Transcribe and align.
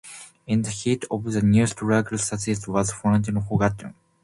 In 0.47 0.63
the 0.63 0.71
heat 0.71 1.05
of 1.11 1.31
the 1.31 1.43
new 1.43 1.67
struggle, 1.67 2.17
Saisset 2.17 2.67
was 2.69 2.91
fortunately 2.91 3.43
forgotten. 3.47 3.93